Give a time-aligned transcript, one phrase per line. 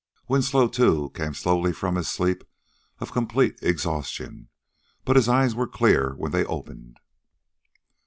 [0.27, 2.43] Winslow, too, came slowly from his sleep
[2.97, 4.49] of complete exhaustion,
[5.05, 6.97] but his eyes were clear when they opened.